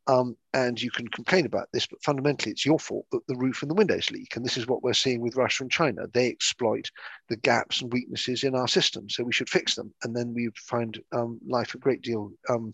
[0.05, 3.61] Um, and you can complain about this, but fundamentally, it's your fault that the roof
[3.61, 4.35] and the windows leak.
[4.35, 6.07] And this is what we're seeing with Russia and China.
[6.13, 6.89] They exploit
[7.27, 9.09] the gaps and weaknesses in our system.
[9.09, 9.93] So we should fix them.
[10.03, 12.71] And then we find um, life a great deal um,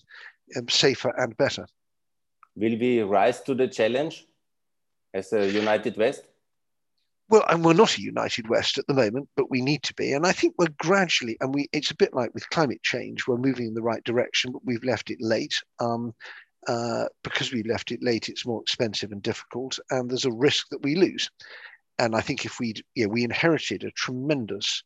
[0.55, 1.65] um, safer and better.
[2.55, 4.27] Will we rise to the challenge
[5.13, 6.25] as a united West?
[7.33, 10.13] Well, and we're not a united West at the moment, but we need to be.
[10.13, 13.37] And I think we're gradually, and we it's a bit like with climate change, we're
[13.37, 15.59] moving in the right direction, but we've left it late.
[15.79, 16.13] Um,
[16.67, 20.67] uh, because we left it late, it's more expensive and difficult, and there's a risk
[20.69, 21.27] that we lose.
[21.97, 24.83] And I think if we, yeah, we inherited a tremendous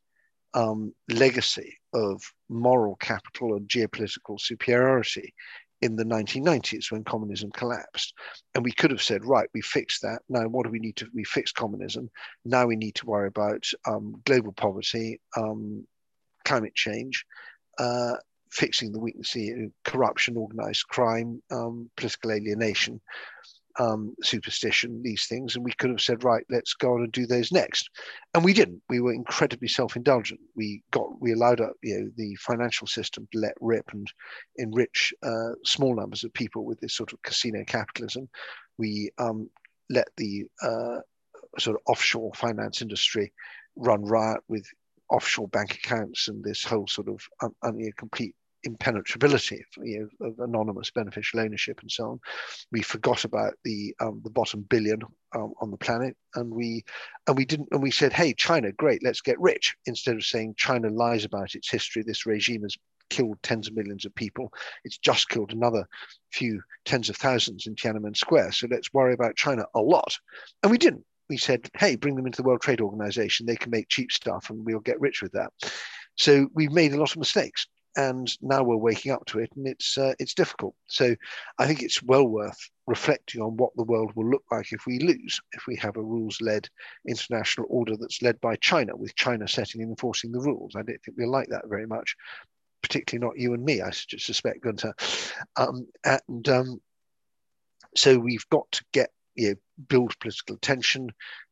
[0.54, 5.34] um, legacy of moral capital and geopolitical superiority
[5.82, 8.14] in the 1990s when communism collapsed.
[8.56, 10.22] And we could have said, right, we fixed that.
[10.30, 11.08] Now, what do we need to?
[11.14, 12.10] We fixed communism.
[12.46, 15.86] Now we need to worry about um, global poverty, um,
[16.46, 17.26] climate change,
[17.78, 18.16] uh,
[18.52, 23.02] fixing the weaknesses, corruption, organized crime, um, political alienation,
[23.80, 25.56] um, superstition, these things.
[25.56, 27.90] And we could have said, right, let's go on and do those next.
[28.34, 28.82] And we didn't.
[28.90, 30.40] We were incredibly self-indulgent.
[30.56, 34.08] We got, we allowed up, you know, the financial system to let rip and
[34.58, 38.30] enrich uh, small numbers of people with this sort of casino capitalism.
[38.78, 39.50] We um,
[39.90, 41.00] let the uh,
[41.60, 43.32] sort of offshore finance industry
[43.76, 44.66] run riot with
[45.10, 48.36] offshore bank accounts and this whole sort of un, complete
[48.68, 52.20] impenetrability you know, of anonymous beneficial ownership and so on.
[52.72, 55.02] We forgot about the um, the bottom billion
[55.34, 56.84] um, on the planet, and we
[57.28, 60.56] and we didn't and we said, "Hey, China, great, let's get rich." Instead of saying
[60.58, 62.76] China lies about its history, this regime has
[63.10, 64.52] killed tens of millions of people.
[64.84, 65.88] It's just killed another
[66.32, 68.52] few tens of thousands in Tiananmen Square.
[68.52, 70.18] So let's worry about China a lot,
[70.64, 71.06] and we didn't.
[71.30, 73.46] We said, "Hey, bring them into the World Trade Organization.
[73.46, 75.52] They can make cheap stuff, and we'll get rich with that."
[76.16, 77.68] So we've made a lot of mistakes
[77.98, 80.76] and now we're waking up to it, and it's uh, it's difficult.
[80.88, 81.16] So
[81.58, 85.00] I think it's well worth reflecting on what the world will look like if we
[85.00, 86.70] lose, if we have a rules-led
[87.08, 90.76] international order that's led by China, with China setting and enforcing the rules.
[90.76, 92.16] I don't think we like that very much,
[92.84, 93.82] particularly not you and me.
[93.82, 94.94] I suspect, Gunter.
[95.56, 96.82] Um, and um,
[97.96, 99.56] so we've got to get you know
[99.90, 101.10] build political attention,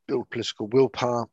[0.07, 1.25] build political willpower,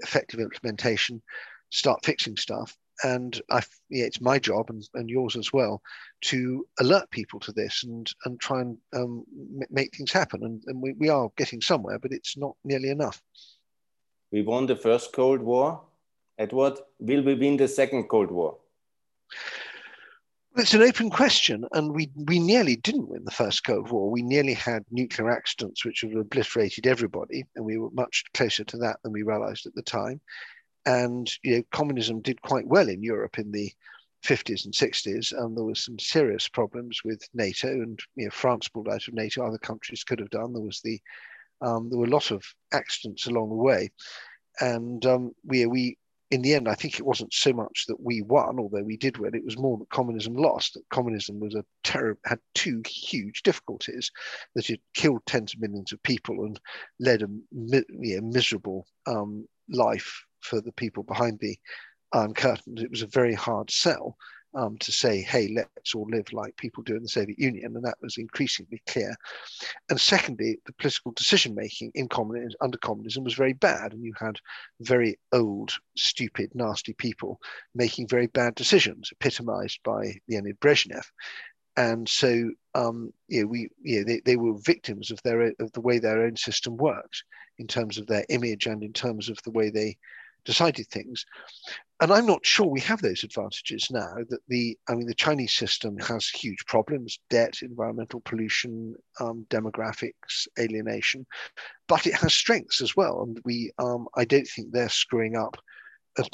[0.00, 1.22] effective implementation,
[1.70, 5.82] start fixing stuff and I, yeah, it's my job and, and yours as well
[6.22, 9.24] to alert people to this and and try and um,
[9.70, 10.44] make things happen.
[10.44, 13.22] And, and we, we are getting somewhere, but it's not nearly enough.
[14.32, 15.82] We won the first Cold War.
[16.38, 18.58] Edward, will we win the second Cold War?
[20.58, 24.10] It's an open question, and we, we nearly didn't win the first Cold War.
[24.10, 28.64] We nearly had nuclear accidents which would have obliterated everybody, and we were much closer
[28.64, 30.20] to that than we realized at the time
[30.86, 33.70] and you know, communism did quite well in Europe in the
[34.24, 38.68] 50s and 60s, and there was some serious problems with NATO, and you know, France
[38.68, 39.44] pulled out of NATO.
[39.44, 40.52] Other countries could have done.
[40.52, 41.00] There was the
[41.60, 43.90] um, there were a lot of accidents along the way,
[44.60, 45.98] and um, we we
[46.32, 49.16] in the end, I think it wasn't so much that we won, although we did
[49.16, 49.34] win.
[49.34, 50.74] It was more that communism lost.
[50.74, 54.10] That communism was a terror had two huge difficulties
[54.56, 56.58] that it killed tens of millions of people and
[56.98, 57.84] led a you
[58.20, 61.56] know, miserable um, life for the people behind the
[62.12, 62.78] Iron Curtain.
[62.78, 64.16] It was a very hard sell.
[64.56, 67.76] um, to say, hey, let's all live like people do in the Soviet Union.
[67.76, 69.14] And that was increasingly clear.
[69.90, 73.92] And secondly, the political decision making in communism, under communism was very bad.
[73.92, 74.38] And you had
[74.80, 77.38] very old, stupid, nasty people
[77.74, 81.04] making very bad decisions, epitomized by Leonid Brezhnev.
[81.76, 85.98] And so, um, yeah, we, yeah, they, they were victims of their of the way
[85.98, 87.22] their own system worked
[87.58, 89.98] in terms of their image and in terms of the way they
[90.46, 91.26] decided things.
[92.00, 95.52] And I'm not sure we have those advantages now that the, I mean, the Chinese
[95.52, 101.26] system has huge problems, debt, environmental pollution, um, demographics, alienation,
[101.88, 103.22] but it has strengths as well.
[103.22, 105.56] And we, um, I don't think they're screwing up
[106.18, 106.28] as,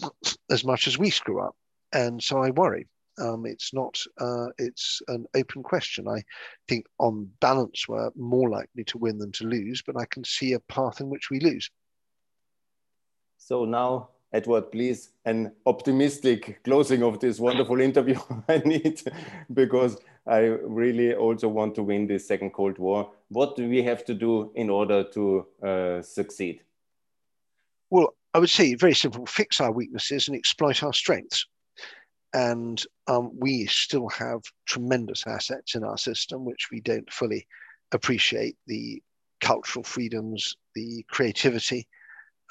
[0.50, 1.56] as much as we screw up.
[1.92, 2.88] And so I worry.
[3.18, 6.08] Um, it's not, uh, it's an open question.
[6.08, 6.22] I
[6.66, 10.54] think on balance, we're more likely to win than to lose, but I can see
[10.54, 11.70] a path in which we lose.
[13.45, 18.16] So now, Edward, please, an optimistic closing of this wonderful interview
[18.49, 19.03] I need
[19.53, 23.11] because I really also want to win this second Cold War.
[23.30, 26.62] What do we have to do in order to uh, succeed?
[27.90, 31.45] Well, I would say very simple fix our weaknesses and exploit our strengths.
[32.32, 37.49] And um, we still have tremendous assets in our system, which we don't fully
[37.90, 39.03] appreciate the
[39.40, 41.88] cultural freedoms, the creativity,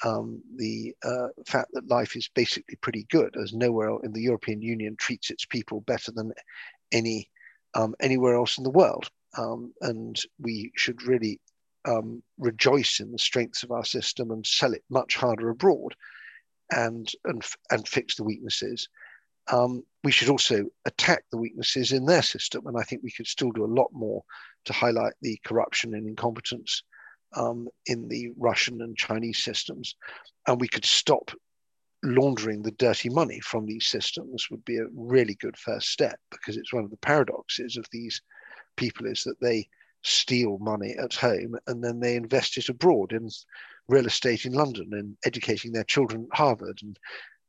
[0.04, 4.60] um, the uh, fact that life is basically pretty good, as nowhere in the European
[4.60, 6.32] Union treats its people better than
[6.90, 7.30] any
[7.74, 9.10] um, anywhere else in the world.
[9.38, 11.40] Um, and we should really
[11.86, 15.94] um, rejoice in the strengths of our system and sell it much harder abroad,
[16.70, 18.88] and and and fix the weaknesses.
[19.50, 23.26] Um, we should also attack the weaknesses in their system, and I think we could
[23.26, 24.22] still do a lot more
[24.64, 26.82] to highlight the corruption and incompetence
[27.34, 29.94] um, in the Russian and Chinese systems,
[30.46, 31.30] and we could stop
[32.02, 36.56] laundering the dirty money from these systems would be a really good first step because
[36.56, 38.20] it's one of the paradoxes of these
[38.76, 39.68] people is that they
[40.02, 43.28] steal money at home and then they invest it abroad in
[43.88, 46.98] real estate in London and educating their children at Harvard and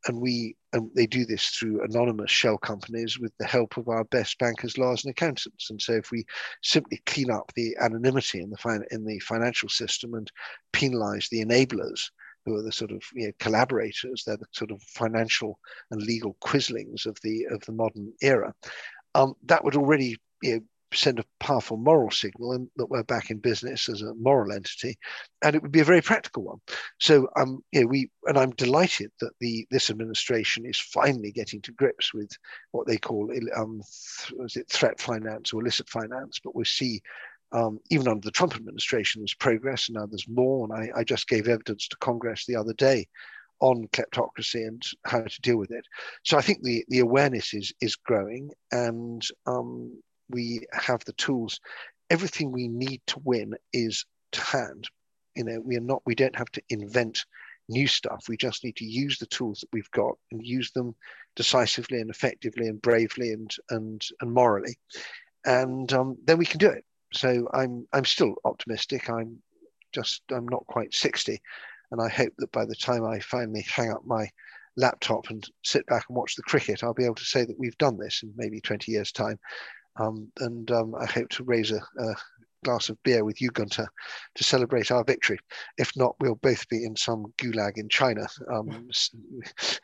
[0.07, 4.03] and we and they do this through anonymous shell companies with the help of our
[4.05, 5.69] best bankers, lawyers, and accountants.
[5.69, 6.25] And so, if we
[6.61, 10.31] simply clean up the anonymity in the fin- in the financial system and
[10.73, 12.09] penalise the enablers,
[12.45, 15.59] who are the sort of you know, collaborators, they're the sort of financial
[15.91, 18.53] and legal quislings of the of the modern era.
[19.15, 20.61] Um, that would already you know,
[20.93, 24.97] send a powerful moral signal and that we're back in business as a moral entity,
[25.41, 26.59] and it would be a very practical one.
[26.99, 31.61] So um, you know, we and I'm delighted that the this administration is finally getting
[31.63, 32.31] to grips with
[32.71, 33.81] what they call um,
[34.27, 37.01] th- it threat finance or illicit finance, but we see.
[37.51, 40.65] Um, even under the Trump administration, there's progress, and now there's more.
[40.65, 43.05] And I, I just gave evidence to Congress the other day
[43.63, 45.85] on kleptocracy and how to deal with it.
[46.23, 50.01] So I think the the awareness is is growing, and um,
[50.33, 51.59] we have the tools.
[52.09, 54.89] Everything we need to win is to hand.
[55.35, 57.25] You know, we are not, we don't have to invent
[57.69, 58.25] new stuff.
[58.27, 60.95] We just need to use the tools that we've got and use them
[61.35, 64.77] decisively and effectively and bravely and and and morally,
[65.45, 66.83] and um, then we can do it.
[67.13, 69.09] So I'm I'm still optimistic.
[69.09, 69.41] I'm
[69.93, 71.41] just I'm not quite sixty,
[71.91, 74.29] and I hope that by the time I finally hang up my
[74.75, 77.77] laptop and sit back and watch the cricket, I'll be able to say that we've
[77.77, 79.39] done this in maybe 20 years' time.
[79.97, 82.15] Um, and um, I hope to raise a, a,
[82.63, 83.87] glass of beer with you, Gunter,
[84.35, 85.37] to celebrate our victory.
[85.77, 88.25] If not, we'll both be in some gulag in China.
[88.49, 88.89] Um,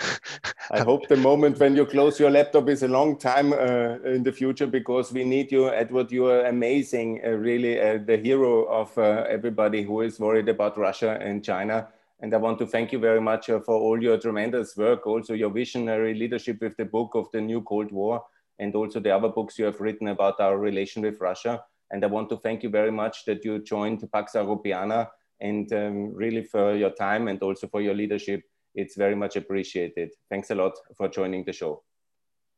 [0.71, 4.23] I hope the moment when you close your laptop is a long time uh, in
[4.23, 6.11] the future because we need you, Edward.
[6.11, 10.77] You are amazing, uh, really, uh, the hero of uh, everybody who is worried about
[10.77, 11.89] Russia and China.
[12.21, 15.33] And I want to thank you very much uh, for all your tremendous work, also
[15.33, 18.23] your visionary leadership with the book of the New Cold War
[18.59, 21.63] and also the other books you have written about our relation with Russia.
[21.91, 25.07] And I want to thank you very much that you joined Pax Europiana
[25.41, 28.41] and um, really for your time and also for your leadership.
[28.75, 30.11] It's very much appreciated.
[30.29, 31.83] Thanks a lot for joining the show.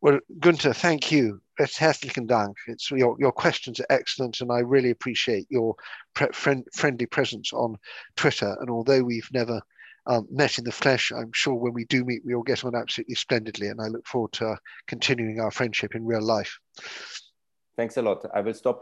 [0.02, 1.42] Well, Gunther, thank you.
[1.60, 2.58] Herzlichen Dank.
[2.68, 5.76] It's, your, your questions are excellent, and I really appreciate your
[6.34, 7.78] friend, friendly presence on
[8.16, 8.58] Twitter.
[8.60, 9.62] And although we've never
[10.08, 11.12] um, met in the flesh.
[11.12, 14.06] I'm sure when we do meet, we will get on absolutely splendidly, and I look
[14.08, 16.58] forward to continuing our friendship in real life.
[17.78, 18.26] Thanks a lot.
[18.34, 18.80] I will stop.